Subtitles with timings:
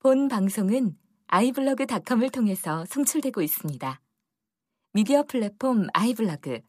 [0.00, 0.96] 본 방송은
[1.26, 4.00] 아이블로그닷컴을 통해서 송출되고 있습니다.
[4.92, 6.60] 미디어 플랫폼 아이블로그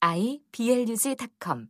[0.00, 1.68] iblog.com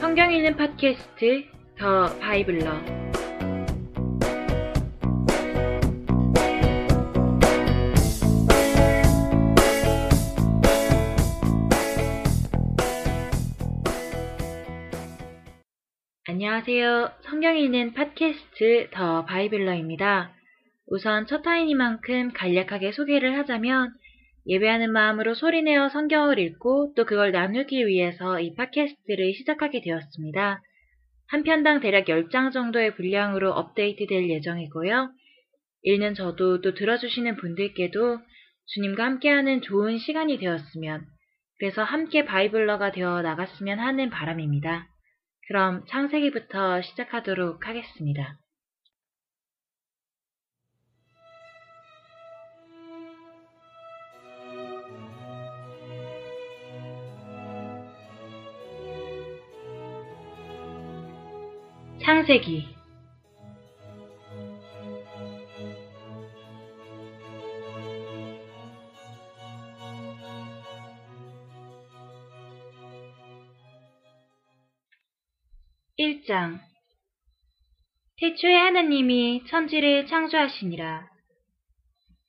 [0.00, 1.44] 성경 읽는 팟캐스트
[1.78, 3.07] 더 바이블러
[16.40, 17.10] 안녕하세요.
[17.22, 20.32] 성경 읽는 팟캐스트 더 바이블러입니다.
[20.86, 23.92] 우선 첫 타이니만큼 간략하게 소개를 하자면
[24.46, 30.62] 예배하는 마음으로 소리내어 성경을 읽고 또 그걸 나누기 위해서 이 팟캐스트를 시작하게 되었습니다.
[31.26, 35.10] 한 편당 대략 10장 정도의 분량으로 업데이트 될 예정이고요.
[35.82, 38.20] 읽는 저도 또 들어주시는 분들께도
[38.64, 41.04] 주님과 함께하는 좋은 시간이 되었으면
[41.58, 44.86] 그래서 함께 바이블러가 되어 나갔으면 하는 바람입니다.
[45.48, 48.36] 그럼 창세기부터 시작하도록 하겠습니다.
[62.04, 62.77] 창세기
[76.28, 76.60] 1장
[78.20, 81.08] 태초에 하나님이 천지를 창조하시니라.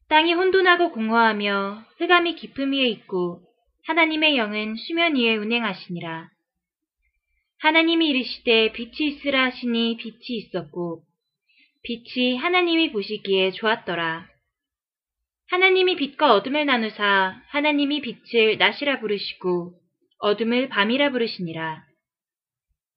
[0.07, 3.41] 땅이 혼돈하고 공허하며 흑암이 깊음 위에 있고
[3.85, 6.29] 하나님의 영은 수면 위에 운행하시니라.
[7.59, 11.03] 하나님이 이르시되 빛이 있으라 하시니 빛이 있었고
[11.83, 14.27] 빛이 하나님이 보시기에 좋았더라.
[15.49, 19.73] 하나님이 빛과 어둠을 나누사 하나님이 빛을 낮이라 부르시고
[20.19, 21.88] 어둠을 밤이라 부르시니라.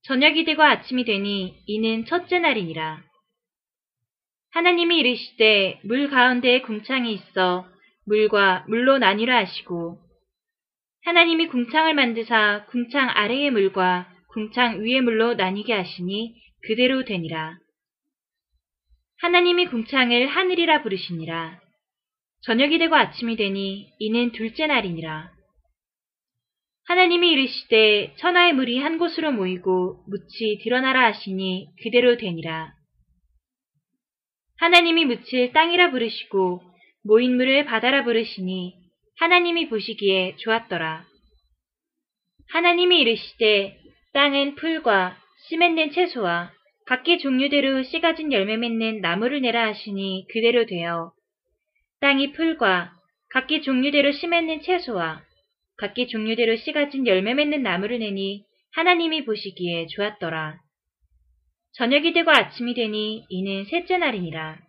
[0.05, 3.03] 저녁이 되고 아침이 되니 이는 첫째 날이니라.
[4.51, 7.67] 하나님이 이르시되 물 가운데에 궁창이 있어
[8.07, 9.99] 물과 물로 나뉘라 하시고
[11.05, 16.35] 하나님이 궁창을 만드사 궁창 아래의 물과 궁창 위의 물로 나뉘게 하시니
[16.67, 17.59] 그대로 되니라.
[19.19, 21.61] 하나님이 궁창을 하늘이라 부르시니라.
[22.43, 25.31] 저녁이 되고 아침이 되니 이는 둘째 날이니라.
[26.85, 32.73] 하나님이 이르시되 천하의 물이 한 곳으로 모이고 묻이 드러나라 하시니 그대로 되니라.
[34.59, 36.63] 하나님이 묻을 땅이라 부르시고
[37.05, 38.75] 모인 물을 바다라 부르시니
[39.19, 41.05] 하나님이 보시기에 좋았더라.
[42.51, 43.79] 하나님이 이르시되
[44.13, 45.17] 땅은 풀과
[45.49, 46.53] 씨 맺는 채소와
[46.87, 51.13] 각기 종류대로 씨 가진 열매 맺는 나무를 내라 하시니 그대로 되어
[52.01, 52.93] 땅이 풀과
[53.31, 55.23] 각기 종류대로 씨 맺는 채소와
[55.83, 60.61] 각기 종류대로 씨 가 진 열매 맺는 나무를 내니 하나님이 보시기에 좋았더라.
[61.73, 64.61] 저녁이 되고 아침이 되니 이는 셋째 날이니라.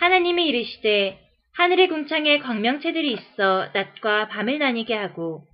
[0.00, 1.16] 하나님이 이르시되
[1.54, 5.44] 하늘의 궁창에 광명체들이 있어 낮과 밤을 나뉘게 하고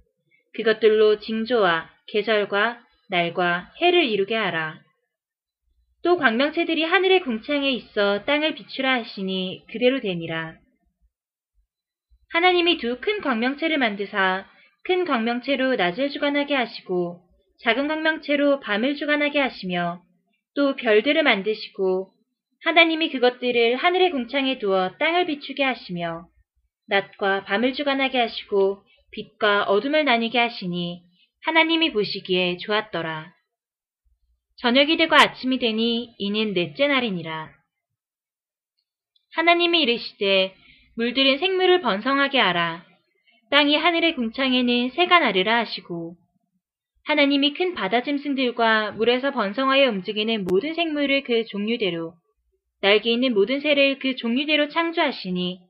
[0.55, 2.81] 그것들로 징조와 계절과
[3.11, 4.81] 날과 해를 이루게 하라.
[6.03, 10.57] 또 광명체들이 하늘의 궁창에 있어 땅을 비추라 하시니 그대로 되니라.
[12.38, 14.47] 하나님이 두 큰 광명체를 만드사
[14.84, 17.21] 큰 광명체로 낮을 주관하게 하시고
[17.65, 20.00] 작은 광명체로 밤을 주관하게 하시며
[20.54, 22.12] 또 별들을 만드시고
[22.62, 26.28] 하나님이 그것들을 하늘의 궁창에 두어 땅을 비추게 하시며
[26.87, 31.03] 낮과 밤을 주관하게 하시고 빛과 어둠을 나뉘게 하시니
[31.43, 33.32] 하나님이 보시기에 좋았더라.
[34.59, 37.50] 저녁이 되고 아침이 되니 이는 넷째 날이니라.
[39.34, 40.55] 하나님이 이르시되
[40.99, 42.85] 물들은 생물을 번성하게 하라.
[43.53, 46.17] 땅이 하늘의 궁창에는 새가 나르라 하시고
[47.05, 52.15] 하나님이 큰 바다 짐승들과 물에서 번성하여 움직이는 모든 생물을 그 종류대로
[52.81, 55.61] 날개 있는 모든 새를 그 종류대로 창조하시니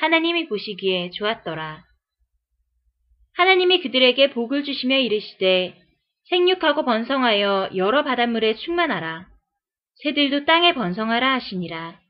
[0.00, 1.82] 하나님이 보시기에 좋았더라.
[3.36, 5.80] 하나님이 그들에게 복을 주시며 이르시되
[6.28, 9.28] 생육하고 번성하여 여러 바닷물에 충만하라.
[10.02, 12.03] 새들도 땅에 번성하라 하시니라.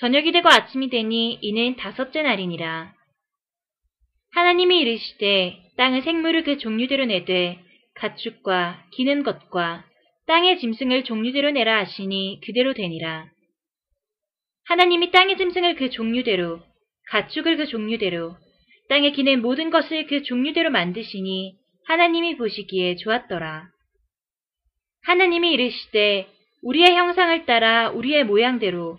[0.00, 2.94] 저녁이 되고 아침이 되니 이는 다섯째 날이니라.
[4.32, 7.58] 하나님이 이르시되 땅의 생물을 그 종류대로 내되
[7.96, 9.84] 가축과 기는 것과
[10.26, 13.28] 땅의 짐승을 종류대로 내라 하시니 그대로 되니라.
[14.64, 16.60] 하나님이 땅의 짐승을 그 종류대로
[17.10, 18.36] 가축을 그 종류대로
[18.88, 23.68] 땅에 기는 모든 것을 그 종류대로 만드시니 하나님이 보시기에 좋았더라.
[25.02, 26.26] 하나님이 이르시되
[26.62, 28.98] 우리의 형상을 따라 우리의 모양대로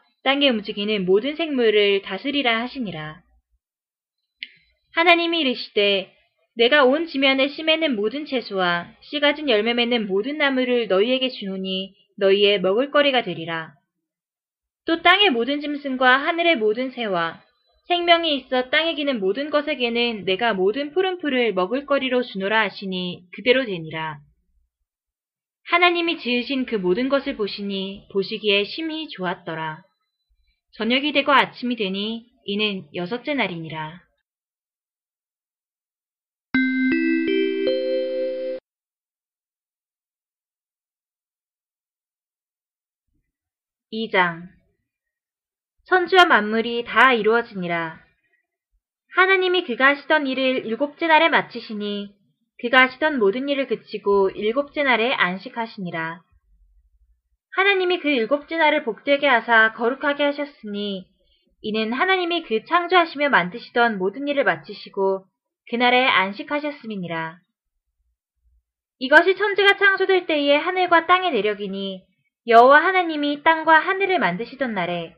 [0.23, 3.21] 땅에 움직이는 모든 생물을 다스리라 하시니라.
[4.93, 6.13] 하나님이 이르시되
[6.55, 11.95] 내가 온 지면에 씨 맺는 모든 채소와 씨 가진 열매 맺는 모든 나무를 너희에게 주노니
[12.17, 13.73] 너희의 먹을거리가 되리라.
[14.85, 17.41] 또 땅의 모든 짐승과 하늘의 모든 새와
[17.87, 24.19] 생명이 있어 땅에 기는 모든 것에게는 내가 모든 푸른 풀을 먹을거리로 주노라 하시니 그대로 되니라.
[25.69, 29.83] 하나님이 지으신 그 모든 것을 보시니 보시기에 심히 좋았더라.
[30.73, 34.01] 저녁이 되고 아침이 되니 이는 여섯째 날이니라.
[43.93, 44.47] 이장
[45.83, 47.99] 천주와 만물이 다 이루어지니라.
[49.13, 52.15] 하나님이 그가 하시던 일을 일곱째 날에 마치시니
[52.61, 56.21] 그가 하시던 모든 일을 그치고 일곱째 날에 안식하시니라.
[57.55, 61.05] 하나님이 그 일곱째 날을 복되게 하사 거룩하게 하셨으니
[61.61, 65.25] 이는 하나님이 그 창조하시며 만드시던 모든 일을 마치시고
[65.69, 67.37] 그날에 안식하셨음이니라.
[68.99, 72.03] 이것이 천지가 창조될 때에 하늘과 땅의 내력이니
[72.47, 75.15] 여호와 하나님이 땅과 하늘을 만드시던 날에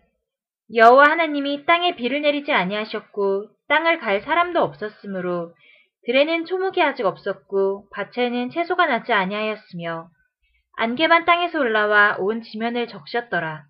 [0.73, 5.53] 여호와 하나님이 땅에 비를 내리지 아니하셨고 땅을 갈 사람도 없었으므로
[6.05, 10.09] 들에는 초목이 아직 없었고 밭에는 채소가 나지 아니하였으며
[10.75, 13.65] 안개만 땅에서 올라와 온 지면을 적셨더라.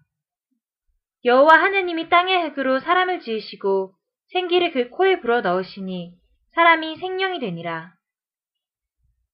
[1.26, 3.94] 여호와 하나님이 땅의 흙으로 사람을 지으시고
[4.32, 6.14] 생기를 그 코에 불어 넣으시니
[6.56, 7.94] 사람이 생명이 되니라.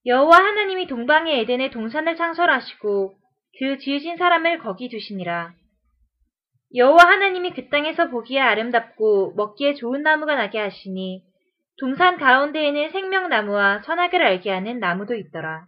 [0.06, 3.14] 여호와 하나님이 동방의 에덴의 동산을 창설하시고
[3.58, 5.52] 그 지으신 사람을 거기 두시니라.
[6.74, 11.22] 여호와 하나님이 그 땅에서 보기에 아름답고 먹기에 좋은 나무가 나게 하시니
[11.78, 15.66] 동산 가운데에는 생명나무와 선악을 알게 하는 나무도 있더라.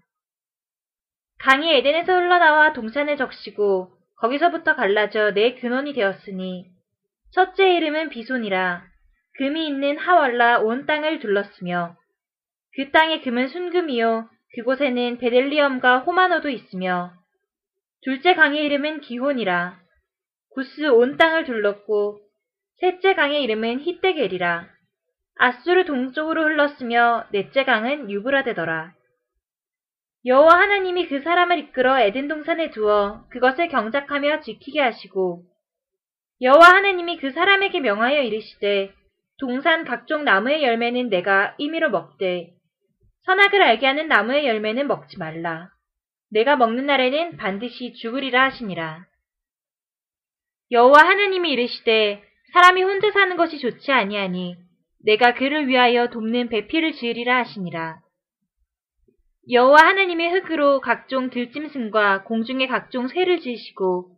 [1.42, 6.66] 강이 에덴에서 흘러나와 동산을 적시고 거기서부터 갈라져 네 근원이 되었으니
[7.32, 8.84] 첫째 이름은 비손이라.
[9.38, 11.96] 금이 있는 하월라 온 땅을 둘렀으며
[12.76, 14.28] 그 땅의 금은 순금이요.
[14.54, 17.12] 그곳에는 베델리엄과 호마노도 있으며
[18.04, 19.80] 둘째 강의 이름은 기혼이라.
[20.54, 22.20] 구스 온 땅을 둘렀고
[22.78, 24.68] 셋째 강의 이름은 히데겔이라.
[25.38, 28.94] 아수르 동쪽으로 흘렀으며 넷째 강은 유브라데더라.
[30.24, 35.44] 여호와 하나님이 그 사람을 이끌어 에덴 동산에 두어 그것을 경작하며 지키게 하시고
[36.40, 38.92] 여호와 하나님이 그 사람에게 명하여 이르시되
[39.38, 42.50] 동산 각종 나무의 열매는 내가 임의로 먹되
[43.24, 45.70] 선악을 알게 하는 나무의 열매는 먹지 말라.
[46.30, 49.04] 내가 먹는 날에는 반드시 죽으리라 하시니라.
[50.70, 52.22] 여호와 하나님이 이르시되
[52.52, 54.56] 사람이 혼자 사는 것이 좋지 아니하니
[55.04, 58.00] 내가 그를 위하여 돕는 배필을 지으리라 하시니라.
[59.50, 64.16] 여호와 하나님의 흙으로 각종 들짐승과 공중의 각종 새를 지으시고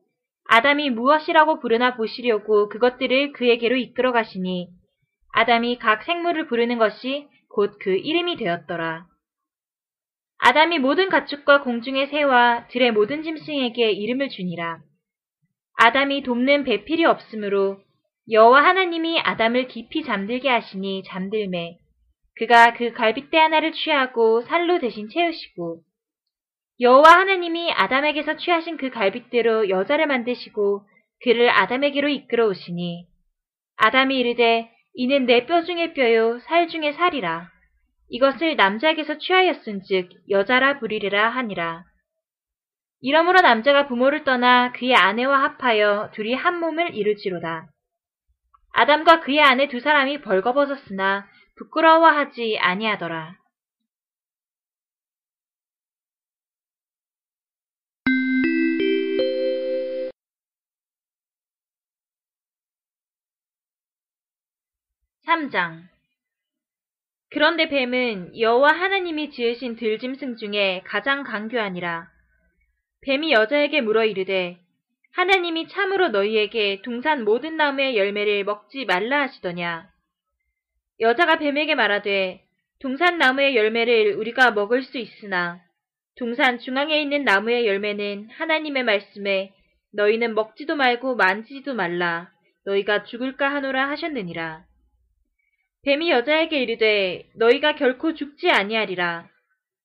[0.51, 4.69] 아담이 무엇이라고 부르나 보시려고 그것들을 그에게로 이끌어 가시니
[5.33, 9.07] 아담이 각 생물을 부르는 것이 곧 그 이름이 되었더라.
[10.39, 14.81] 아담이 모든 가축과 공중의 새와 들의 모든 짐승에게 이름을 주니라.
[15.79, 17.81] 아담이 돕는 배필이 없으므로
[18.31, 21.79] 여호와 하나님이 아담을 깊이 잠들게 하시니 잠들매
[22.37, 25.83] 그가 그 갈빗대 하나를 취하고 살로 대신 채우시고
[26.81, 30.87] 여호와 하나님이 아담에게서 취하신 그 갈빗대로 여자를 만드시고
[31.23, 33.07] 그를 아담에게로 이끌어 오시니
[33.77, 37.51] 아담이 이르되 이는 내 뼈 중의 뼈요 살 중의 살이라
[38.11, 41.85] 이것을 남자에게서 취하였은즉 여자라 부리리라 하니라
[43.07, 47.69] 이러므로 남자가 부모를 떠나 그의 아내와 합하여 둘이 한 몸을 이루지로다.
[48.73, 53.37] 아담과 그의 아내 두 사람이 벌거벗었으나 부끄러워하지 아니하더라.
[65.25, 65.89] 삼장
[67.31, 72.09] 그런데 뱀은 여호와 하나님이 지으신 들짐승 중에 가장 강교하니라.
[73.01, 74.61] 뱀이 여자에게 물어 이르되
[75.13, 79.94] 하나님이 참으로 너희에게 동산 모든 나무의 열매를 먹지 말라 하시더냐.
[81.01, 82.45] 여자가 뱀에게 말하되
[82.81, 85.61] 동산 나무의 열매를 우리가 먹을 수 있으나
[86.17, 89.53] 동산 중앙에 있는 나무의 열매는 하나님의 말씀에
[89.93, 92.31] 너희는 먹지도 말고 만지지도 말라
[92.65, 94.65] 너희가 죽을까 하노라 하셨느니라.
[95.85, 99.29] 뱀이 여자에게 이르되 너희가 결코 죽지 아니하리라.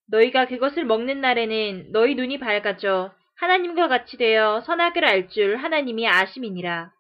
[0.08, 6.92] 너희가 그것을 먹는 날에는 너희 눈이 밝아져 하나님과 같이 되어 선악을 알 줄 하나님이 아심이니라.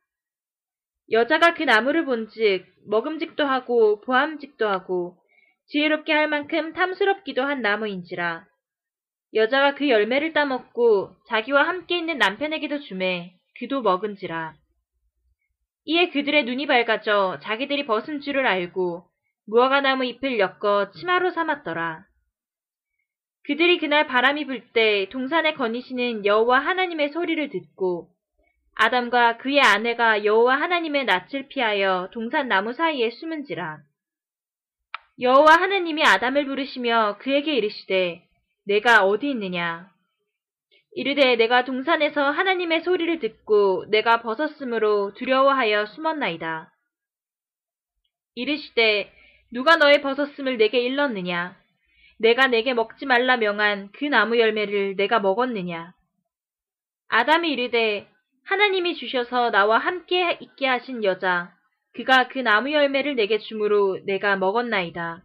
[1.12, 5.18] 여자가 그 나무를 본즉 먹음직도 하고 보암직도 하고
[5.68, 8.46] 지혜롭게 할 만큼 탐스럽기도 한 나무인지라.
[9.34, 14.54] 여자가 그 열매를 따먹고 자기와 함께 있는 남편에게도 주매 그도 먹은지라.
[15.86, 19.06] 이에 그들의 눈이 밝아져 자기들이 벗은 줄을 알고
[19.48, 22.06] 무화과 나무 잎을 엮어 치마로 삼았더라.
[23.46, 28.10] 그들이 그날 바람이 불 때 동산에 거니시는 여호와 하나님의 소리를 듣고
[28.82, 33.80] 아담과 그의 아내가 여호와 하나님의 낯을 피하여 동산 나무 사이에 숨은지라.
[35.20, 38.24] 여호와 하나님이 아담을 부르시며 그에게 이르시되
[38.66, 39.92] 내가 어디 있느냐?
[40.94, 46.72] 이르되 내가 동산에서 하나님의 소리를 듣고 내가 벗었으므로 두려워하여 숨었나이다.
[48.36, 49.12] 이르시되
[49.52, 51.58] 누가 너의 벗었음을 내게 일렀느냐?
[52.18, 55.94] 내가 내게 먹지 말라 명한 그 나무 열매를 내가 먹었느냐?
[57.10, 58.08] 아담이 이르되
[58.46, 61.54] 하나님이 주셔서 나와 함께 있게 하신 여자,
[61.94, 65.24] 그가 그 나무 열매를 내게 주므로 내가 먹었나이다.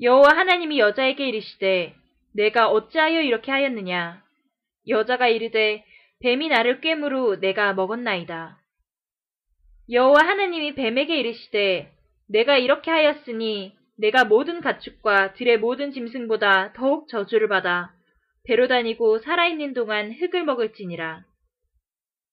[0.00, 1.94] 여호와 하나님이 여자에게 이르시되
[2.34, 4.22] 내가 어찌하여 이렇게 하였느냐?
[4.88, 5.84] 여자가 이르되
[6.20, 8.58] 뱀이 나를 꿰므로 내가 먹었나이다.
[9.90, 11.90] 여호와 하나님이 뱀에게 이르시되
[12.28, 17.92] 내가 이렇게 하였으니 내가 모든 가축과 들의 모든 짐승보다 더욱 저주를 받아
[18.44, 21.24] 배로 다니고 살아있는 동안 흙을 먹을지니라.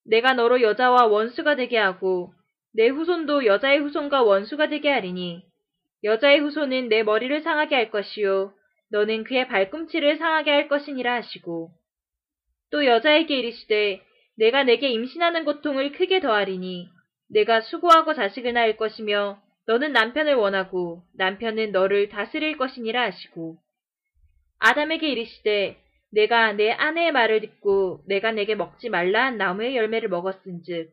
[0.08, 2.32] 내가 너로 여자와 원수가 되게 하고
[2.74, 5.42] 내 후손도 여자의 후손과 원수가 되게 하리니
[6.04, 8.52] 여자의 후손은 내 머리를 상하게 할 것이요
[8.90, 11.70] 너는 그의 발꿈치를 상하게 할 것이니라 하시고
[12.70, 14.02] 또 여자에게 이르시되
[14.36, 16.88] 내가 내게 임신하는 고통을 크게 더하리니
[17.30, 23.58] 내가 수고하고 자식을 낳을 것이며 너는 남편을 원하고 남편은 너를 다스릴 것이니라 하시고
[24.60, 25.76] 아담에게 이르시되
[26.10, 30.90] 내가 내 아내의 말을 듣고 내가 내게 먹지 말라 한 나무의 열매를 먹었은즉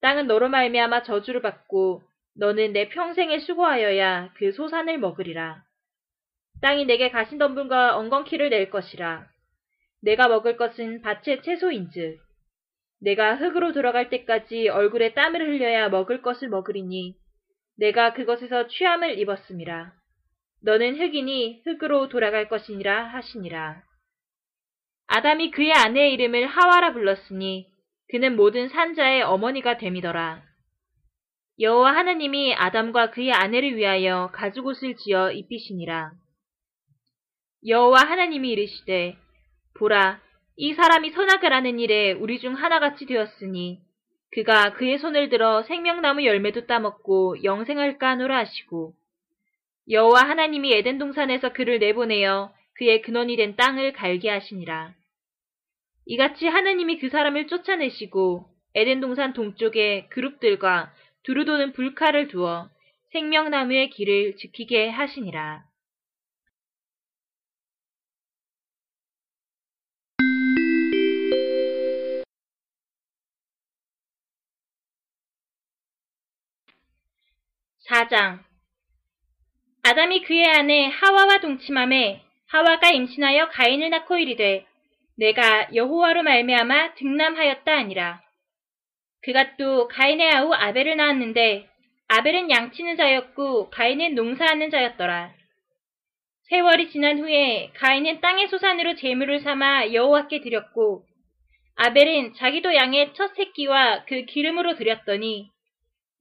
[0.00, 2.02] 땅은 너로 말미암아 저주를 받고
[2.36, 5.62] 너는 내 평생에 수고하여야 그 소산을 먹으리라.
[6.62, 9.26] 땅이 내게 가신덤불과 엉겅퀴를 낼 것이라.
[10.02, 12.18] 내가 먹을 것은 밭의 채소인즉
[13.02, 17.14] 내가 흙으로 들어갈 때까지 얼굴에 땀을 흘려야 먹을 것을 먹으리니
[17.78, 19.92] 내가 그것에서 취함을 입었음이라.
[20.62, 23.82] 너는 흙이니 흙으로 돌아갈 것이니라 하시니라.
[25.12, 27.66] 아담이 그의 아내의 이름을 하와라 불렀으니
[28.10, 30.40] 그는 모든 산자의 어머니가 됨이더라.
[31.58, 36.12] 여호와 하나님이 아담과 그의 아내를 위하여 가죽옷을 지어 입히시니라.
[37.66, 39.16] 여호와 하나님이 이르시되
[39.80, 40.20] 보라
[40.56, 43.80] 이 사람이 선악을 하는 일에 우리 중 하나같이 되었으니
[44.30, 48.94] 그가 그의 손을 들어 생명나무 열매도 따먹고 영생할까 하노라 하시고
[49.90, 54.99] 여호와 하나님이 에덴 동산에서 그를 내보내어 그의 근원이 된 땅을 갈게 하시니라.
[56.10, 62.68] 이같이 하나님이 그 사람을 쫓아내시고 에덴 동산 동쪽에 그룹들과 두루 도는 불칼을 두어
[63.12, 65.62] 생명나무의 길을 지키게 하시니라.
[77.78, 78.44] 사장
[79.84, 84.66] 아담이 그의 아내 하와와 동침함에 하와가 임신하여 가인을 낳고 이르되
[85.20, 88.22] 내가 여호와로 말미암아 등남하였다 아니라
[89.22, 91.68] 그가 또 가인의 아우 아벨을 낳았는데
[92.08, 95.34] 아벨은 양치는 자였고 가인은 농사하는 자였더라.
[96.48, 101.04] 세월이 지난 후에 가인은 땅의 소산으로 재물을 삼아 여호와께 드렸고
[101.76, 105.50] 아벨은 자기도 양의 첫 새끼와 그 기름으로 드렸더니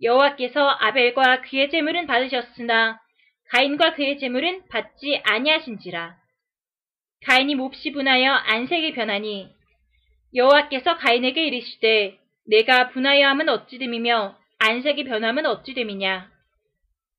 [0.01, 2.99] 여호와께서 아벨과 그의 재물은 받으셨으나
[3.51, 6.18] 가인과 그의 재물은 받지 아니하신지라.
[7.25, 9.49] 가인이 몹시 분하여 안색이 변하니
[10.33, 16.29] 여호와께서 가인에게 이르시되 내가 분하여 함은 어찌됨이며 안색이 변함은 어찌됨이냐.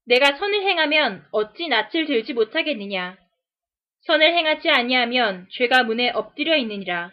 [0.07, 3.17] 내가 선을 행하면 어찌 낯을 들지 못하겠느냐.
[4.07, 7.11] 선을 행하지 아니하면 죄가 문에 엎드려 있느니라.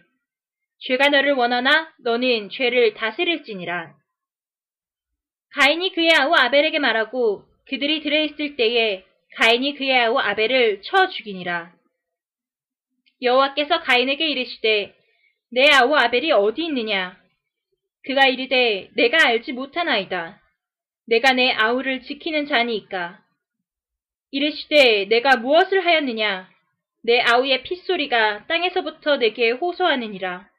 [0.80, 3.94] 죄가 너를 원하나 너는 죄를 다스릴지니라.
[5.56, 9.06] 가인이 그의 아우 아벨에게 말하고 그들이 들어있을 때에
[9.38, 11.77] 가인이 그의 아우 아벨을 쳐 죽이니라.
[13.22, 14.96] 여호와께서 가인에게 이르시되
[15.52, 17.18] 내 아우 아벨이 어디 있느냐?
[18.04, 20.42] 그가 이르되 내가 알지 못하나이다.
[21.08, 23.20] 내가 내 아우를 지키는 자니이까.
[24.32, 26.50] 이르시되 내가 무엇을 하였느냐?
[27.04, 30.50] 내 아우의 핏소리가 땅에서부터 내게 호소하느니라.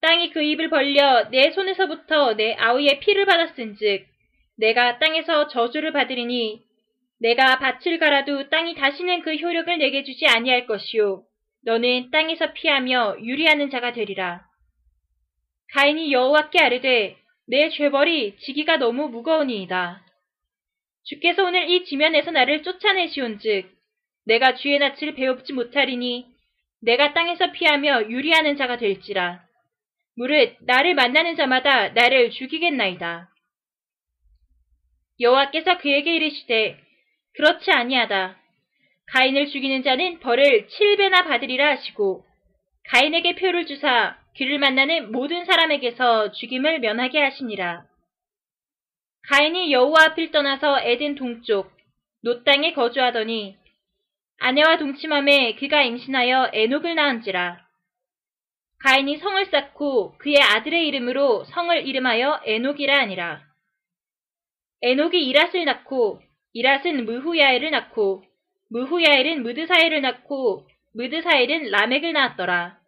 [0.00, 4.06] 땅이 그 입을 벌려 내 손에서부터 내 아우의 피를 받았은즉
[4.58, 6.62] 내가 땅에서 저주를 받으리니
[7.20, 11.24] 내가 밭을 갈아도 땅이 다시는 그 효력을 내게 주지 아니할 것이요
[11.64, 14.46] 너는 땅에서 피하며 유리하는 자가 되리라.
[15.72, 17.16] 가인이 여호와께 아뢰되
[17.46, 20.04] 내 죄벌이 지기가 너무 무거우니이다.
[21.04, 23.70] 주께서 오늘 이 지면에서 나를 쫓아내시온즉
[24.26, 26.26] 내가 주의 낯을 배웁지 못하리니
[26.80, 29.42] 내가 땅에서 피하며 유리하는 자가 될지라.
[30.16, 33.30] 무릇 나를 만나는 자마다 나를 죽이겠나이다.
[35.20, 36.78] 여호와께서 그에게 이르시되
[37.34, 38.43] 그렇지 아니하다.
[39.12, 42.24] 가인을 죽이는 자는 벌을 7배나 받으리라 하시고
[42.90, 47.84] 가인에게 표를 주사 그를 만나는 모든 사람에게서 죽임을 면하게 하시니라.
[49.28, 51.70] 가인이 여호와 앞을 떠나서 에덴 동쪽
[52.22, 53.56] 노 땅에 거주하더니
[54.40, 57.64] 아내와 동침함에 그가 임신하여 에녹을 낳은지라.
[58.80, 63.42] 가인이 성을 쌓고 그의 아들의 이름으로 성을 이름하여 에녹이라 하니라.
[64.82, 66.20] 에녹이 이랏을 낳고
[66.54, 68.24] 이랏은 무후야엘을 낳고
[68.70, 72.78] 무후야엘은 무드사엘을 낳고 무드사엘은 라멕을 낳았더라.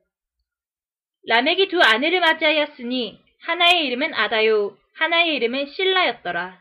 [1.28, 6.60] 라멕이 두 아내를 맞이하였으니 하나의 이름은 아다요 하나의 이름은 신라였더라.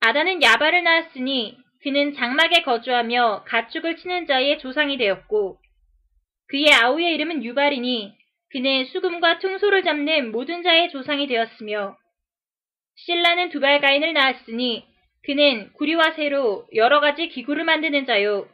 [0.00, 5.58] 아다는 야발을 낳았으니 그는 장막에 거주하며 가축을 치는 자의 조상이 되었고
[6.48, 8.14] 그의 아우의 이름은 유발이니
[8.50, 11.96] 그는 수금과 퉁소를 잡는 모든 자의 조상이 되었으며
[12.96, 14.89] 신라는 두발가인을 낳았으니
[15.24, 18.48] 그는 구리와 새로 여러 가지 기구를 만드는 자요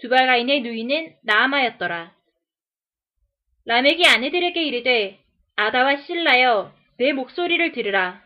[0.00, 2.14] 두발가인의 누이는 나아마였더라.
[3.66, 5.18] 라멕이 아내들에게 이르되
[5.56, 8.22] 아다와 신라여 내 목소리를 들으라.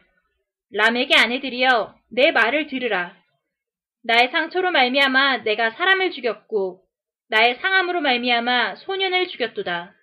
[0.72, 3.16] 라멕의 아내들이여 내 말을 들으라.
[4.04, 6.82] 나의 상처로 말미암아 내가 사람을 죽였고
[7.28, 9.94] 나의 상함으로 말미암아 소년을 죽였도다.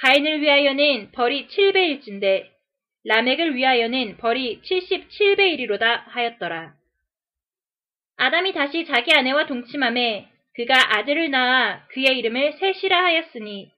[0.00, 2.55] 가인을 위하여는 벌이 7배일진데
[3.08, 6.74] 라멕을 위하여는 벌이 77배 일이로다 하였더라.
[8.16, 13.70] 아담이 다시 자기 아내와 동침함에 그가 아들을 낳아 그의 이름을 셋이라 하였으니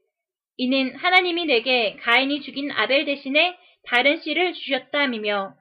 [0.57, 5.55] 이는 하나님이 내게 가인이 죽인 아벨 대신에 다른 씨를 주셨다 함이며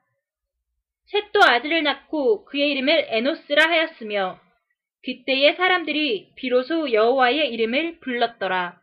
[1.07, 4.39] 셋도 아들을 낳고 그의 이름을 에노스라 하였으며
[5.03, 8.79] 그때의 사람들이 비로소 여호와의 이름을 불렀더라.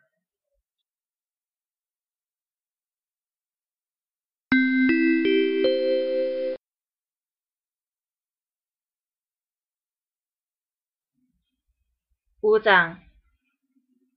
[12.46, 13.00] 오장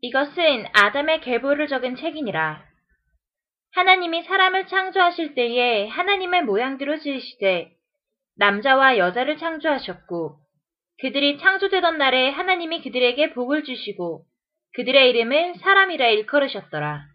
[0.01, 2.61] 이것은 아담의 계보를 적은 책이니라.
[3.73, 7.71] 하나님이 사람을 창조하실 때에 하나님의 모양대로 지으시되
[8.35, 10.39] 남자와 여자를 창조하셨고
[10.99, 14.25] 그들이 창조되던 날에 하나님이 그들에게 복을 주시고
[14.73, 17.05] 그들의 이름을 사람이라 일컬으셨더라.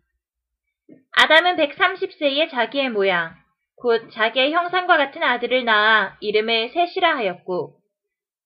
[1.19, 3.35] 아담은 130세에 자기의 모양,
[3.77, 7.82] 곧 자기의 형상과 같은 아들을 낳아 이름을 셋이라 하였고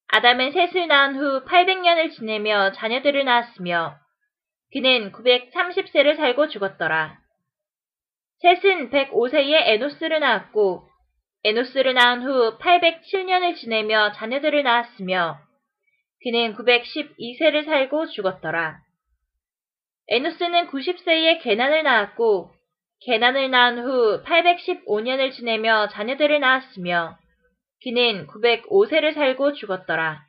[0.09, 3.97] 아담은 셋을 낳은 후 800년을 지내며 자녀들을 낳았으며
[4.73, 7.19] 그는 930세를 살고 죽었더라.
[8.41, 10.89] 셋은 105세에 에노스를 낳았고
[11.45, 15.39] 에노스를 낳은 후 807년을 지내며 자녀들을 낳았으며
[16.23, 18.79] 그는 912세를 살고 죽었더라.
[20.09, 22.51] 에노스는 90세에 게난을 낳았고
[23.07, 27.19] 게난을 낳은 후 815년을 지내며 자녀들을 낳았으며
[27.87, 30.21] 그는 905세를 살고 죽었더라.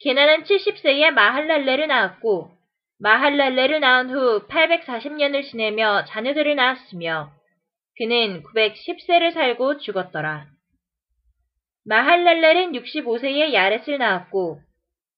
[0.00, 2.50] 게난은 70세에 마할랄레를 낳았고
[2.98, 7.30] 마할랄레를 낳은 후 840년을 지내며 자녀들을 낳았으며
[7.96, 10.48] 그는 910세를 살고 죽었더라.
[11.84, 14.60] 마할랄렐은 65세에 야렛을 낳았고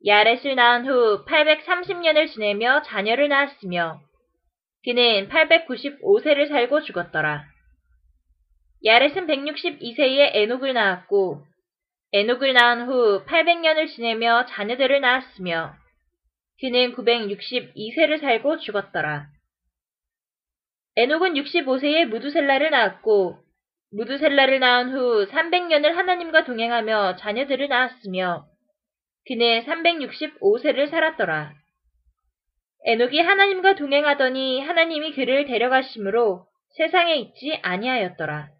[0.07, 4.03] 야렛을 낳은 후 830년을 지내며 자녀를 낳았으며
[4.85, 7.47] 그는 895세를 살고 죽었더라.
[8.85, 11.43] 야렛은 162세에 에녹을 낳았고
[12.13, 15.75] 에녹을 낳은 후 800년을 지내며 자녀들을 낳았으며
[16.61, 19.27] 그는 962세를 살고 죽었더라.
[20.97, 23.39] 에녹은 65세에 무두셀라를 낳았고
[23.93, 28.47] 무두셀라를 낳은 후 300년을 하나님과 동행하며 자녀들을 낳았으며
[29.27, 31.53] 그는 365세를 살았더라.
[32.87, 38.58] 에녹이 하나님과 동행하더니 하나님이 그를 데려가심으로 세상에 있지 아니하였더라.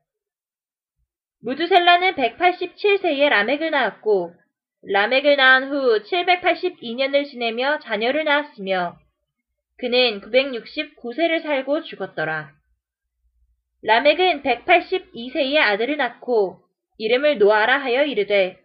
[1.41, 4.35] 무두셀라는 187세에 라멕을 낳았고
[4.83, 8.97] 라멕을 낳은 후 782년을 지내며 자녀를 낳았으며
[9.77, 12.51] 그는 969세를 살고 죽었더라.
[13.83, 16.61] 라멕은 182세의 아들을 낳고
[16.99, 18.59] 이름을 노아라 하여 이르되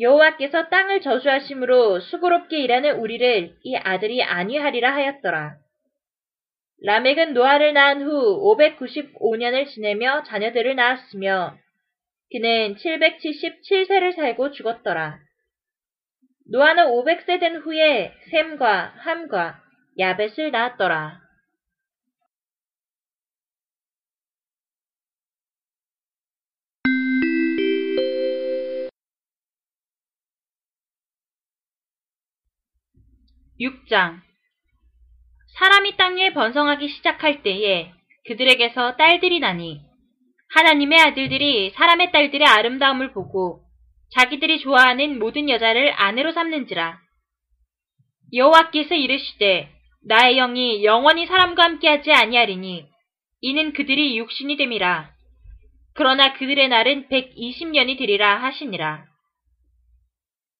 [0.00, 5.56] 여호와께서 땅을 저주하심으로 수고롭게 일하는 우리를 이 아들이 아니하리라 하였더라.
[6.84, 11.61] 라멕은 노아를 낳은 후 595년을 지내며 자녀들을 낳았으며
[12.32, 15.18] 그는 777세를 살고 죽었더라.
[16.50, 19.62] 노아는 500세 된 후에 샘과 함과
[19.98, 21.20] 야벳을 낳았더라.
[33.60, 34.20] (6장)
[35.58, 37.92] 사람이 땅 위에 번성하기 시작할 때에
[38.26, 39.91] 그들에게서 딸들이 나니
[40.54, 43.62] 하나님의 아들들이 사람의 딸들의 아름다움을 보고
[44.14, 47.00] 자기들이 좋아하는 모든 여자를 아내로 삼는지라.
[48.34, 49.70] 여호와께서 이르시되
[50.06, 52.86] 나의 영이 영원히 사람과 함께하지 아니하리니
[53.40, 55.10] 이는 그들이 육신이 됨이라.
[55.94, 59.06] 그러나 그들의 날은 120년이 되리라 하시니라.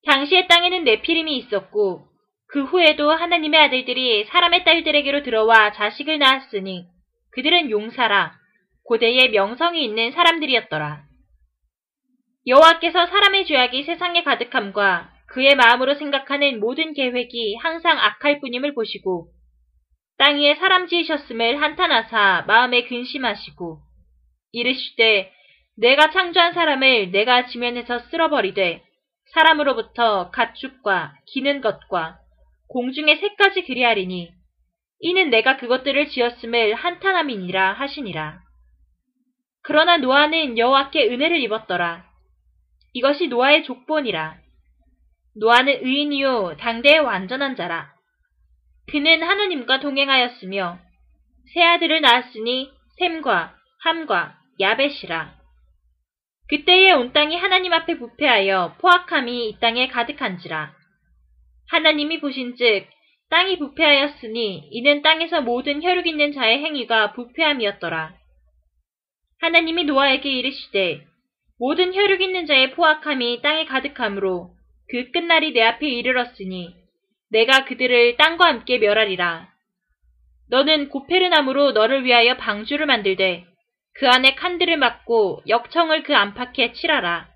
[0.06, 2.06] 당시의 땅에는 네피림이 있었고
[2.48, 6.86] 그 후에도 하나님의 아들들이 사람의 딸들에게로 들어와 자식을 낳았으니
[7.32, 8.41] 그들은 용사라
[8.84, 11.04] 고대의 명성이 있는 사람들이었더라.
[12.46, 19.28] 여호와께서 사람의 죄악이 세상에 가득함과 그의 마음으로 생각하는 모든 계획이 항상 악할 뿐임을 보시고
[20.18, 23.80] 땅 위에 사람 지으셨음을 한탄하사 마음에 근심하시고
[24.52, 25.32] 이르시되
[25.78, 28.82] 내가 창조한 사람을 내가 지면에서 쓸어버리되
[29.32, 32.18] 사람으로부터 가축과 기는 것과
[32.68, 34.32] 공중의 새까지 그리하리니
[35.00, 38.41] 이는 내가 그것들을 지었음을 한탄함이니라 하시니라.
[39.62, 42.04] 그러나 노아는 여호와께 은혜를 입었더라.
[42.92, 44.36] 이것이 노아의 족본이라.
[45.40, 47.92] 노아는 의인이요 당대의 완전한 자라.
[48.90, 50.78] 그는 하느님과 동행하였으며
[51.54, 55.34] 세 아들을 낳았으니 샘과 함과 야벳이라.
[56.48, 60.74] 그때에 온 땅이 하나님 앞에 부패하여 포악함이 이 땅에 가득한지라.
[61.70, 62.88] 하나님이 보신즉
[63.30, 68.21] 땅이 부패하였으니 이는 땅에서 모든 혈육 있는 자의 행위가 부패함이었더라.
[69.42, 71.04] 하나님이 노아에게 이르시되
[71.58, 74.54] 모든 혈육 있는 자의 포악함이 땅에 가득함으로
[74.88, 76.72] 그 끝날이 내 앞에 이르렀으니
[77.28, 79.48] 내가 그들을 땅과 함께 멸하리라.
[80.48, 83.44] 너는 고페르나무로 너를 위하여 방주를 만들되
[83.94, 87.28] 그 안에 칸들을 막고 역청을 그 안팎에 칠하라.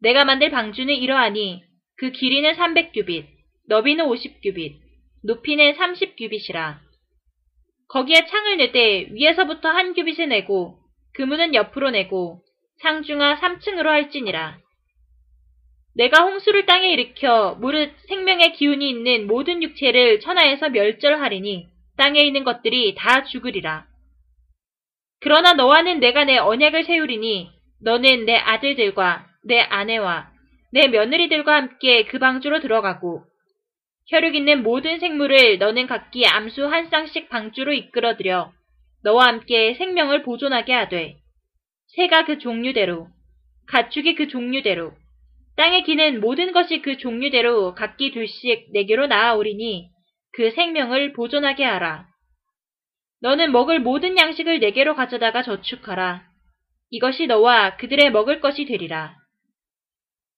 [0.00, 1.64] 내가 만들 방주는 이러하니
[1.96, 3.26] 그 길이는 300규빗,
[3.66, 4.76] 너비는 50규빗,
[5.24, 6.78] 높이는 30규빗이라.
[7.88, 10.77] 거기에 창을 내되 위에서부터 한 규빗을 내고
[11.18, 12.42] 그문은 옆으로 내고
[12.80, 14.56] 상중하 3층으로 할지니라.
[15.96, 22.94] 내가 홍수를 땅에 일으켜 무릇 생명의 기운이 있는 모든 육체를 천하에서 멸절하리니 땅에 있는 것들이
[22.94, 23.84] 다 죽으리라.
[25.18, 27.50] 그러나 너와는 내가 내 언약을 세우리니
[27.82, 30.30] 너는 내 아들들과 내 아내와
[30.70, 33.24] 내 며느리들과 함께 그 방주로 들어가고
[34.06, 38.52] 혈육 있는 모든 생물을 너는 각기 암수 한 쌍씩 방주로 이끌어들여
[39.04, 41.16] 너와 함께 생명을 보존하게 하되
[41.96, 43.08] 새가 그 종류대로
[43.68, 44.92] 가축이 그 종류대로
[45.56, 49.90] 땅에 기는 모든 것이 그 종류대로 각기 둘씩 내게로 나아오리니
[50.32, 52.06] 그 생명을 보존하게 하라.
[53.20, 56.22] 너는 먹을 모든 양식을 내게로 가져다가 저축하라.
[56.90, 59.16] 이것이 너와 그들의 먹을 것이 되리라.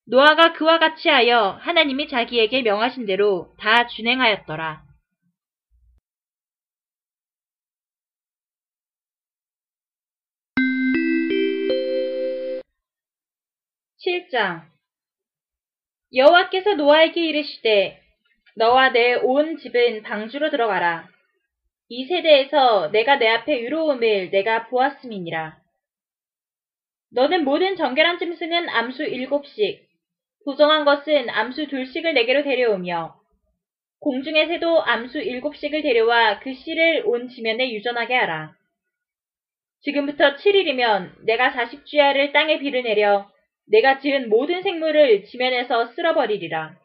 [0.06, 4.82] 노아가 그와 같이 하여 하나님이 자기에게 명하신 대로 다 준행하였더라.
[14.04, 14.62] 7장
[16.14, 18.00] 여호와께서 노아에게 이르시되
[18.56, 21.08] 너와 내 온 집은 방주로 들어가라.
[21.88, 25.58] 이 세대에서 내가 내 앞에 의로움을 내가 보았음이니라.
[27.12, 29.86] 너는 모든 정결한 짐승은 암수 일곱씩,
[30.44, 33.16] 부정한 것은 암수 둘씩을 내게로 데려오며
[34.00, 38.54] 공중의 새도 암수 일곱씩을 데려와 그 씨를 온 지면에 유전하게 하라.
[39.82, 43.30] 지금부터 7일이면 내가 40주야를 땅에 비를 내려
[43.70, 46.76] 내가 지은 모든 생물을 지면에서 쓸어버리리라.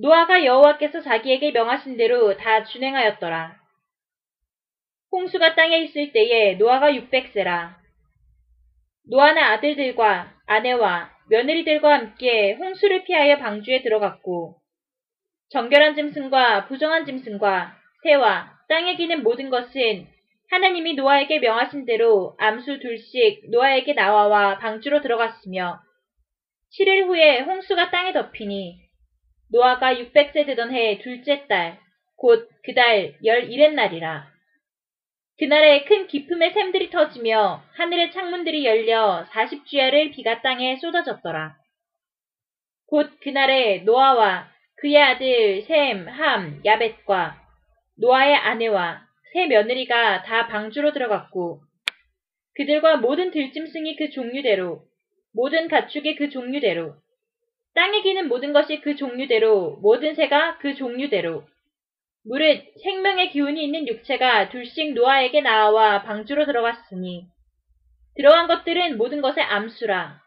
[0.00, 3.56] 노아가 여호와께서 자기에게 명하신 대로 다 준행하였더라.
[5.12, 7.76] 홍수가 땅에 있을 때에 노아가 600세라.
[9.08, 14.56] 노아는 아들들과 아내와 며느리들과 함께 홍수를 피하여 방주에 들어갔고
[15.50, 20.06] 정결한 짐승과 부정한 짐승과 새와 땅에 기는 모든 것은
[20.50, 25.80] 하나님이 노아에게 명하신 대로 암수 둘씩 노아에게 나와와 방주로 들어갔으며
[26.78, 28.78] 7일 후에 홍수가 땅에 덮이니
[29.52, 31.78] 노아가 600세 되던 해 둘째 달,
[32.16, 34.26] 곧 그 달 열일의 날이라.
[35.38, 41.56] 그날에 큰 기품의 샘들이 터지며 하늘의 창문들이 열려 40주야를 비가 땅에 쏟아졌더라.
[42.88, 47.40] 곧 그날에 노아와 그의 아들 샘, 함, 야벳과
[47.98, 51.60] 노아의 아내와 세 며느리가 다 방주로 들어갔고
[52.54, 54.82] 그들과 모든 들짐승이 그 종류대로
[55.34, 56.94] 모든 가축이 그 종류대로
[57.76, 61.44] 땅에 기는 모든 것이 그 종류대로 모든 새가 그 종류대로.
[62.24, 67.26] 무릇 생명의 기운이 있는 육체가 둘씩 노아에게 나와 방주로 들어갔으니
[68.16, 70.20] 들어간 것들은 모든 것의 암수라.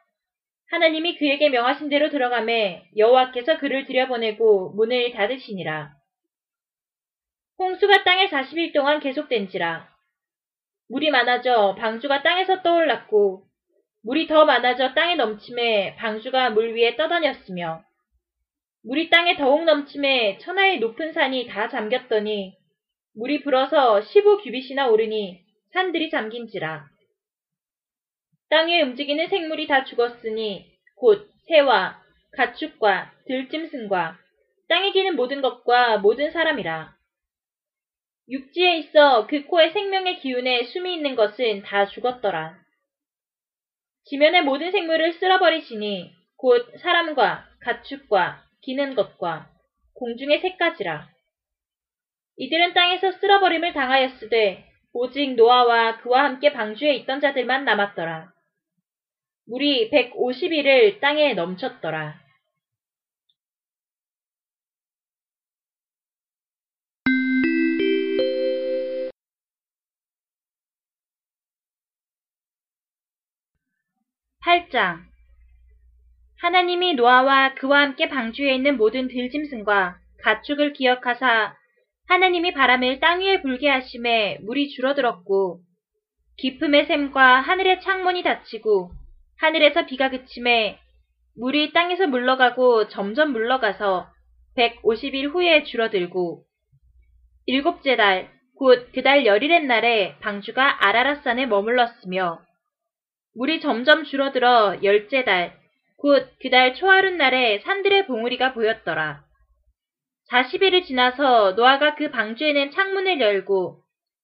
[0.69, 5.91] 하나님이 그에게 명하신 대로 들어가매 여호와께서 그를 들여보내고 문을 닫으시니라
[7.59, 9.89] 홍수가 땅에 40일 동안 계속된지라
[10.87, 13.43] 물이 많아져 방주가 땅에서 떠올랐고
[14.03, 17.83] 물이 더 많아져 땅에 넘침에 방주가 물 위에 떠다녔으며
[18.85, 22.55] 물이 땅에 더욱 넘침에 천하의 높은 산이 다 잠겼더니
[23.15, 25.43] 물이 불어서 15 규빗이나 오르니
[25.73, 26.87] 산들이 잠긴지라.
[28.49, 32.01] 땅에 움직이는 생물이 다 죽었으니 곧 새와
[32.37, 34.17] 가축과 들짐승과
[34.69, 36.98] 땅에 기는 모든 것과 모든 사람이라.
[38.29, 42.57] 육지에 있어 그 코에 생명의 기운에 숨이 있는 것은 다 죽었더라.
[44.05, 49.49] 지면의 모든 생물을 쓸어버리시니 곧 사람과 가축과 기는 것과
[49.95, 51.09] 공중의 새까지라.
[52.37, 58.31] 이들은 땅에서 쓸어버림을 당하였으되 오직 노아와 그와 함께 방주에 있던 자들만 남았더라.
[59.47, 62.18] 물이 150일을 땅에 넘쳤더라.
[74.41, 75.03] 팔장.
[76.41, 81.55] 하나님이 노아와 그와 함께 방주에 있는 모든 들짐승과 가축을 기억하사
[82.07, 85.59] 하나님이 바람을 땅 위에 불게 하심에 물이 줄어들었고
[86.37, 88.91] 깊음의 샘과 하늘의 창문이 닫히고
[89.39, 90.79] 하늘에서 비가 그침에
[91.35, 94.09] 물이 땅에서 물러가고 점점 물러가서
[94.55, 96.43] 150일 후에 줄어들고
[97.45, 102.48] 일곱째 달, 곧 그달 열일의 날에 방주가 아라라산에 머물렀으며
[103.35, 105.57] 물이 점점 줄어들어 열째 달,
[105.97, 109.23] 곧 그달 초하룻 날에 산들의 봉우리가 보였더라.
[110.31, 113.81] 40일을 지나서 노아가 그 방주에는 창문을 열고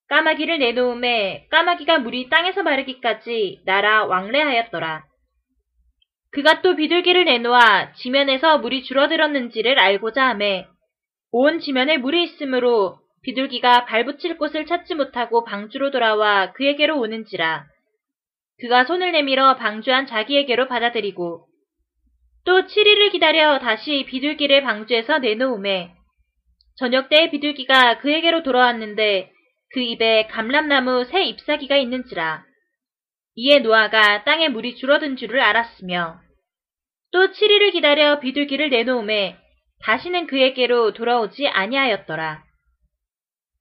[0.07, 5.03] 까마귀를 내놓음에 까마귀가 물이 땅에서 마르기까지 날아 왕래하였더라.
[6.31, 10.67] 그가 또 비둘기를 내놓아 지면에서 물이 줄어들었는지를 알고자 하매
[11.31, 17.65] 온 지면에 물이 있으므로 비둘기가 발붙일 곳을 찾지 못하고 방주로 돌아와 그에게로 오는지라.
[18.59, 21.47] 그가 손을 내밀어 방주한 자기에게로 받아들이고
[22.45, 25.93] 또 7일을 기다려 다시 비둘기를 방주에서 내놓음에
[26.77, 29.31] 저녁 때 비둘기가 그에게로 돌아왔는데
[29.73, 32.45] 그 입에 감람나무 새 잎사귀가 있는지라.
[33.35, 36.21] 이에 노아가 땅에 물이 줄어든 줄을 알았으며
[37.11, 39.37] 또 7일을 기다려 비둘기를 내놓음에
[39.83, 42.43] 다시는 그에게로 돌아오지 아니하였더라.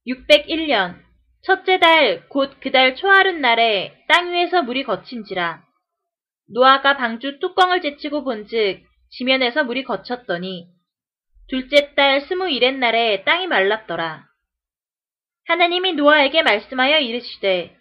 [0.06, 1.03] 601년
[1.46, 5.62] 첫째 달 곧 그 달 초하룻 날에 땅 위에서 물이 거친지라.
[6.54, 10.68] 노아가 방주 뚜껑을 제치고 본즉 지면에서 물이 거쳤더니
[11.50, 14.24] 둘째 달 스무일의 날에 땅이 말랐더라.
[15.46, 17.76] 하나님이 노아에게 말씀하여 이르시되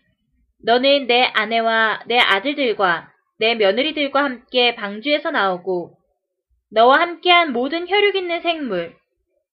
[0.66, 5.96] 너는 내 아내와 내 아들들과 내 며느리들과 함께 방주에서 나오고
[6.70, 8.94] 너와 함께한 모든 혈육 있는 생물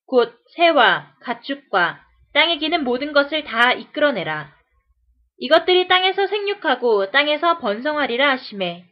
[0.07, 4.53] 곧 새와 가축과 땅에 기는 모든 것을 다 이끌어내라.
[5.39, 8.85] 이것들이 땅에서 생육하고 땅에서 번성하리라 하심에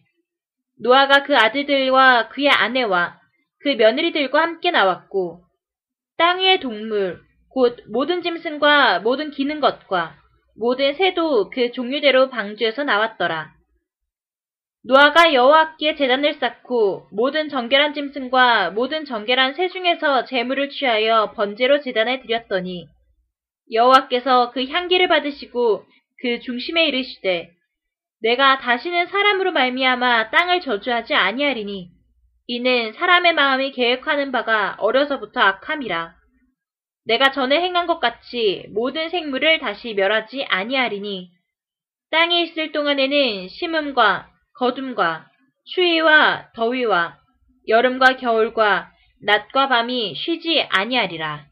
[0.80, 3.18] 노아가 그 아들들과 그의 아내와
[3.60, 5.42] 그 며느리들과 함께 나왔고
[6.16, 7.20] 땅 위의 동물
[7.50, 10.16] 곧 모든 짐승과 모든 기는 것과
[10.56, 13.52] 모든 새도 그 종류대로 방주에서 나왔더라.
[14.84, 22.20] 노아가 여호와께 제단을 쌓고 모든 정결한 짐승과 모든 정결한 새 중에서 재물을 취하여 번제로 제단에
[22.22, 22.86] 드렸더니
[23.72, 25.84] 여호와께서 그 향기를 받으시고
[26.20, 27.50] 그 중심에 이르시되
[28.22, 31.90] 내가 다시는 사람으로 말미암아 땅을 저주하지 아니하리니
[32.48, 36.14] 이는 사람의 마음이 계획하는 바가 어려서부터 악함이라.
[37.04, 41.30] 내가 전에 행한 것 같이 모든 생물을 다시 멸하지 아니하리니
[42.10, 45.26] 땅에 있을 동안에는 심음과 거둠과
[45.74, 47.18] 추위와 더위와
[47.68, 48.90] 여름과 겨울과
[49.22, 51.47] 낮과 밤이 쉬지 아니하리라.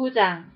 [0.00, 0.50] 구장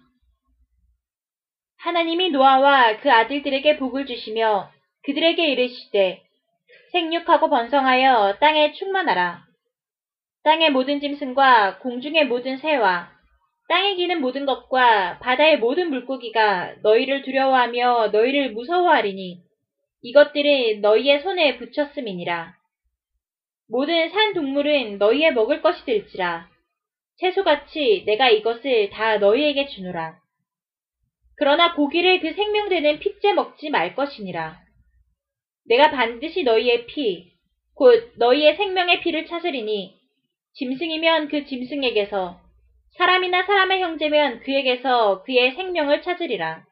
[1.77, 4.71] 하나님이 노아와 그 아들들에게 복을 주시며
[5.03, 6.23] 그들에게 이르시되
[6.93, 9.45] 생육하고 번성하여 땅에 충만하라.
[10.45, 13.11] 땅의 모든 짐승과 공중의 모든 새와
[13.69, 19.43] 땅에 기는 모든 것과 바다의 모든 물고기가 너희를 두려워하며 너희를 무서워하리니
[20.01, 22.55] 이것들은 너희의 손에 붙였음이니라.
[23.69, 26.54] 모든 산 동물은 너희의 먹을 것이 될지라.
[27.19, 30.19] 채소같이 내가 이것을 다 너희에게 주노라.
[31.37, 34.59] 그러나 고기를 그 생명되는 핏째 먹지 말 것이니라.
[35.67, 37.33] 내가 반드시 너희의 피,
[37.75, 39.97] 곧 너희의 생명의 피를 찾으리니
[40.55, 42.41] 짐승이면 그 짐승에게서
[42.97, 46.65] 사람이나 사람의 형제면 그에게서 그의 생명을 찾으리라.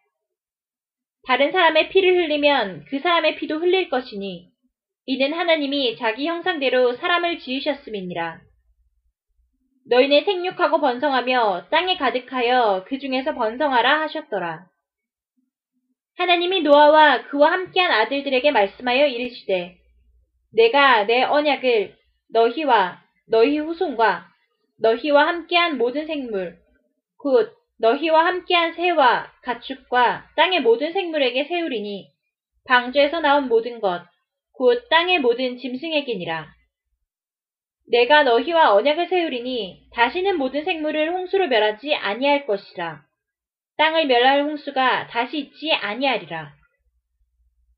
[1.26, 4.48] 다른 사람의 피를 흘리면 그 사람의 피도 흘릴 것이니
[5.06, 8.40] 이는 하나님이 자기 형상대로 사람을 지으셨음이니라.
[9.86, 14.66] 너희는 생육하고 번성하며 땅에 가득하여 그 중에서 번성하라 하셨더라.
[16.18, 19.76] 하나님이 노아와 그와 함께한 아들들에게 말씀하여 이르시되
[20.54, 21.96] 내가 내 언약을
[22.30, 24.28] 너희와 너희 후손과
[24.80, 26.58] 너희와 함께한 모든 생물
[27.18, 32.08] 곧 너희와 함께한 새와 가축과 땅의 모든 생물에게 세우리니
[32.66, 34.12] 방주에서 나온 모든 것
[34.52, 36.46] 곧 땅의 모든 짐승에게니라.
[37.90, 43.02] 내가 너희와 언약을 세우리니 다시는 모든 생물을 홍수로 멸하지 아니할 것이라.
[43.76, 46.52] 땅을 멸할 홍수가 다시 있지 아니하리라.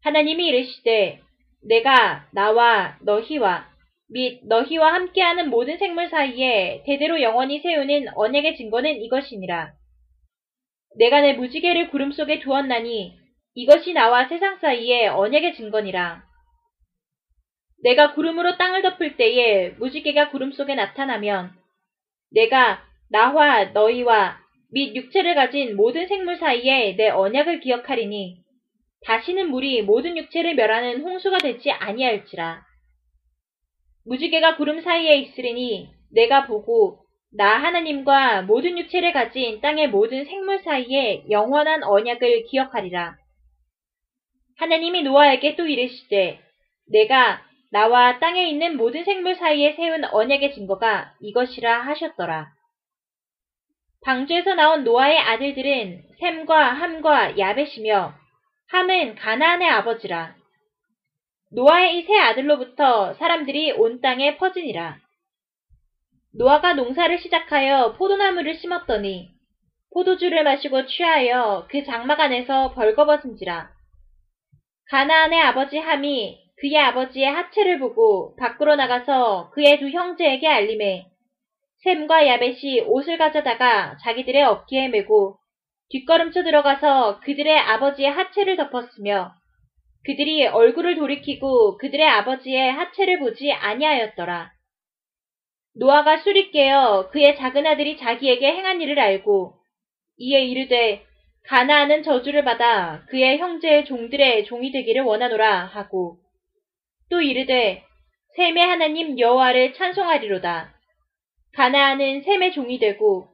[0.02, 1.20] 하나님이 이르시되
[1.66, 3.68] 내가 나와 너희와
[4.10, 9.72] 및 너희와 함께하는 모든 생물 사이에 대대로 영원히 세우는 언약의 증거는 이것이니라.
[10.98, 13.16] 내가 내 무지개를 구름 속에 두었나니
[13.54, 16.22] 이것이 나와 세상 사이에 언약의 증거니라.
[17.84, 21.52] 내가 구름으로 땅을 덮을 때에 무지개가 구름 속에 나타나면
[22.32, 24.38] 내가 나와 너희와
[24.72, 28.38] 및 육체를 가진 모든 생물 사이에 내 언약을 기억하리니
[29.04, 32.62] 다시는 물이 모든 육체를 멸하는 홍수가 되지 아니할지라.
[34.06, 37.04] 무지개가 구름 사이에 있으리니 내가 보고
[37.36, 43.16] 나 하나님과 모든 육체를 가진 땅의 모든 생물 사이에 영원한 언약을 기억하리라.
[44.56, 46.40] 하나님이 노아에게 또 이르시되
[46.90, 47.42] 내가
[47.74, 52.52] 나와 땅에 있는 모든 생물 사이에 세운 언약의 증거가 이것이라 하셨더라.
[54.04, 58.14] 방주에서 나온 노아의 아들들은 샘과 함과 야벳이며
[58.68, 60.36] 함은 가나안의 아버지라.
[61.50, 64.98] 노아의 이 세 아들로부터 사람들이 온 땅에 퍼지니라.
[66.38, 69.30] 노아가 농사를 시작하여 포도나무를 심었더니
[69.92, 73.68] 포도주를 마시고 취하여 그 장막 안에서 벌거벗은지라.
[74.90, 81.06] 가나안의 아버지 함이 그의 아버지의 하체를 보고 밖으로 나가서 그의 두 형제에게 알림해
[81.82, 85.36] 샘과 야벳이 옷을 가져다가 자기들의 어깨에 메고
[85.90, 89.34] 뒷걸음쳐 들어가서 그들의 아버지의 하체를 덮었으며
[90.04, 94.52] 그들이 얼굴을 돌이키고 그들의 아버지의 하체를 보지 아니하였더라.
[95.76, 99.54] 노아가 술이 깨어 그의 작은 아들이 자기에게 행한 일을 알고
[100.18, 101.04] 이에 이르되
[101.46, 106.18] 가나안은 저주를 받아 그의 형제의 종들의 종이 되기를 원하노라 하고
[107.10, 107.84] 또 이르되
[108.36, 110.74] 셈의 하나님 여호와를 찬송하리로다.
[111.54, 113.28] 가나안은 셈의 종이 되고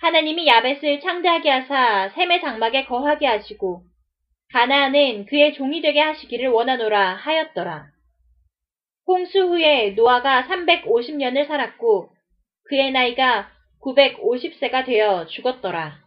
[0.00, 3.82] 하나님이 야벳을 창대하게 하사 셈의 장막에 거하게 하시고
[4.52, 7.86] 가나안은 그의 종이 되게 하시기를 원하노라 하였더라.
[9.06, 12.10] 홍수 후에 노아가 350년을 살았고
[12.68, 13.50] 그의 나이가
[13.82, 16.03] 950세가 되어 죽었더라.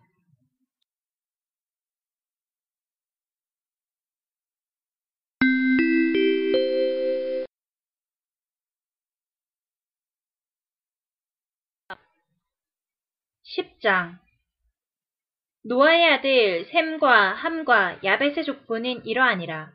[13.55, 14.17] 10장
[15.63, 19.71] 노아의 아들 샘과 함과 야벳의 족보는 이러하니라.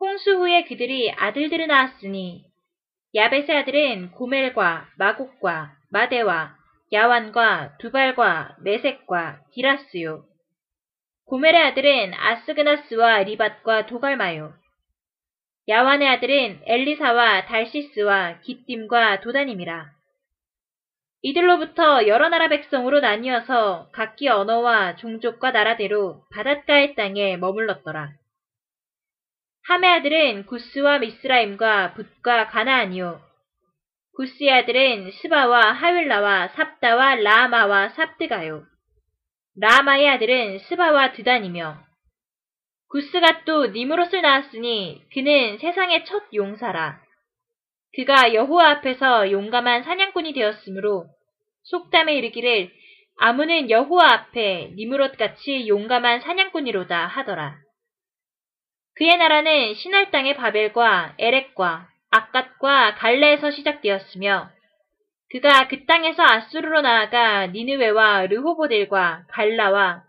[0.00, 2.44] 홍수 후에 그들이 아들들을 낳았으니
[3.14, 6.56] 야벳의 아들은 고멜과 마곡과 마대와
[6.92, 10.24] 야완과 두발과 메색과 디라스요.
[11.26, 14.54] 고멜의 아들은 아스그나스와 리밧과 도갈마요.
[15.68, 19.95] 야완의 아들은 엘리사와 달시스와 기띔과 도다님이라.
[21.26, 28.12] 이들로부터 여러 나라 백성으로 나뉘어서 각기 언어와 종족과 나라대로 바닷가의 땅에 머물렀더라.
[29.64, 33.20] 함의 아들은 구스와 미스라임과 붓과 가나안이요.
[34.14, 38.62] 구스의 아들은 스바와 하윌라와 삽다와 라마와 삽드가요.
[39.60, 41.76] 라마의 아들은 스바와 드단이며
[42.88, 47.00] 구스가 또 니무롯을 낳았으니 그는 세상의 첫 용사라.
[47.96, 51.15] 그가 여호와 앞에서 용감한 사냥꾼이 되었으므로
[51.66, 52.70] 속담에 이르기를
[53.18, 57.56] 아무는 여호와 앞에 니무롯같이 용감한 사냥꾼이로다 하더라.
[58.94, 64.50] 그의 나라는 신할 땅의 바벨과 에렉과 아갓과 갈레에서 시작되었으며
[65.30, 70.04] 그가 그 땅에서 아수르로 나아가 니느웨와 르호보델과 갈라와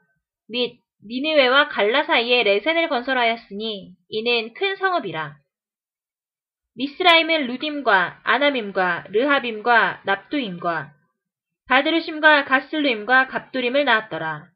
[0.49, 5.37] 및 니느웨와 갈라 사이에 레센을 건설하였으니 이는 큰 성읍이라.
[6.75, 10.96] 미스라임은 루딤과 아나밈과 르하빔과 납두임과
[11.67, 14.47] 바드르심과 가슬루임과 갑두림을 낳았더라.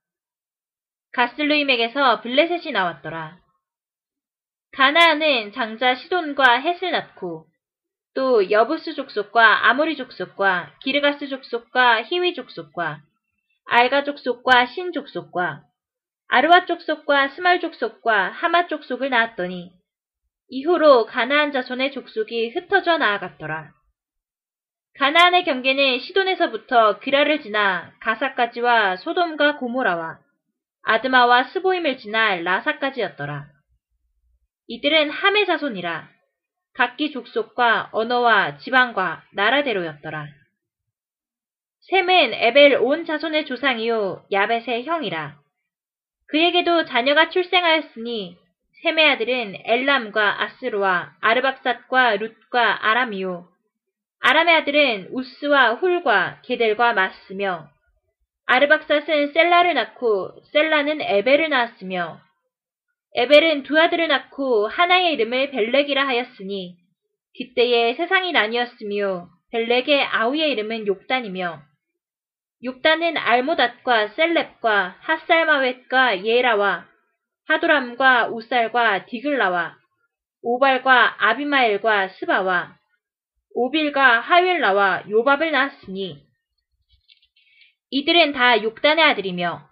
[1.12, 3.38] 가슬루임에게서 블레셋이 나왔더라.
[4.72, 7.48] 가나안은 장자 시돈과 헷을 낳고
[8.14, 13.02] 또 여부스 족속과 아모리 족속과 기르가스 족속과 히위 족속과
[13.66, 15.64] 알가 족속과 신 족속과
[16.30, 19.74] 아르와 족속과 스말 족속과 하마 족속을 낳았더니
[20.48, 23.81] 이후로 가나안 자손의 족속이 흩어져 나아갔더라.
[24.98, 30.20] 가나안의 경계는 시돈에서부터 그라를 지나 가사까지와 소돔과 고모라와
[30.84, 33.48] 아드마와 스보임을 지나 라사까지였더라.
[34.68, 36.10] 이들은 함의 자손이라
[36.74, 40.28] 각기 족속과 언어와 지방과 나라대로였더라.
[41.90, 45.36] 셈은 에벨 온 자손의 조상이요 야벳의 형이라.
[46.28, 48.38] 그에게도 자녀가 출생하였으니
[48.84, 53.51] 셈의 아들은 엘람과 아스루와 아르박삿과 룻과 아람이요.
[54.24, 57.70] 아람의 아들은 우스와 훌과 게델과 마스며
[58.46, 62.22] 아르박삿은 셀라를 낳고 셀라는 에벨을 낳았으며
[63.16, 66.78] 에벨은 두 아들을 낳고 하나의 이름을 벨렉이라 하였으니
[67.36, 71.62] 그때에 세상이 나뉘었으며 벨렉의 아우의 이름은 욕단이며
[72.64, 76.86] 욕단은 알모닷과 셀렙과 핫살마웻과 예라와
[77.48, 79.78] 하도람과 우살과 디글라와
[80.44, 82.81] 오발과 아비마엘과 스바와
[83.54, 86.24] 오빌과 하윌라와 요밥을 낳았으니
[87.90, 89.70] 이들은 다 욕단의 아들이며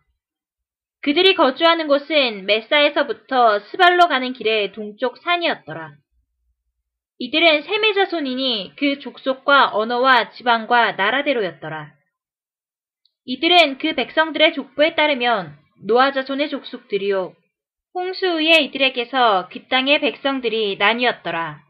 [1.01, 5.93] 그들이 거주하는 곳은 메사에서부터 스발로 가는 길의 동쪽 산이었더라.
[7.19, 11.93] 이들은 셈의 자손이니 그 족속과 언어와 지방과 나라대로였더라.
[13.25, 17.35] 이들은 그 백성들의 족보에 따르면 노아 자손의 족속들이요
[17.93, 21.68] 홍수 후에 이들에게서 그 땅의 백성들이 나뉘었더라.